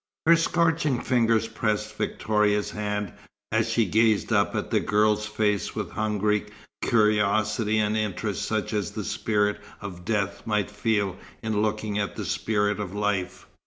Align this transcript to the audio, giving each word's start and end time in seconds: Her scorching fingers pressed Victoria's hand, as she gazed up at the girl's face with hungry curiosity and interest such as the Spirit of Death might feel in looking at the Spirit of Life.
Her 0.25 0.35
scorching 0.35 0.99
fingers 0.99 1.47
pressed 1.47 1.93
Victoria's 1.95 2.71
hand, 2.71 3.13
as 3.51 3.69
she 3.69 3.85
gazed 3.85 4.33
up 4.33 4.55
at 4.55 4.71
the 4.71 4.79
girl's 4.79 5.27
face 5.27 5.75
with 5.75 5.91
hungry 5.91 6.47
curiosity 6.81 7.77
and 7.77 7.95
interest 7.95 8.41
such 8.43 8.73
as 8.73 8.93
the 8.93 9.03
Spirit 9.05 9.59
of 9.79 10.03
Death 10.03 10.41
might 10.47 10.71
feel 10.71 11.17
in 11.43 11.61
looking 11.61 11.99
at 11.99 12.15
the 12.15 12.25
Spirit 12.25 12.79
of 12.79 12.95
Life. 12.95 13.45